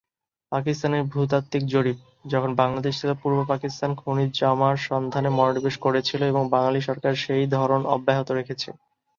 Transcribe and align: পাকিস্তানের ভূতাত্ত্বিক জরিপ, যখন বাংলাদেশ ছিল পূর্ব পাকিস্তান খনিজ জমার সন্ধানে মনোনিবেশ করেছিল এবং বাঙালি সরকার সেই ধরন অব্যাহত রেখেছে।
পাকিস্তানের 0.51 1.03
ভূতাত্ত্বিক 1.05 1.63
জরিপ, 1.67 1.97
যখন 2.25 2.51
বাংলাদেশ 2.55 2.93
ছিল 3.01 3.11
পূর্ব 3.21 3.37
পাকিস্তান 3.47 3.91
খনিজ 3.95 4.29
জমার 4.39 4.75
সন্ধানে 4.87 5.29
মনোনিবেশ 5.31 5.75
করেছিল 5.77 6.21
এবং 6.25 6.43
বাঙালি 6.53 6.79
সরকার 6.81 7.13
সেই 7.23 7.45
ধরন 7.55 7.81
অব্যাহত 7.95 8.27
রেখেছে। 8.31 8.69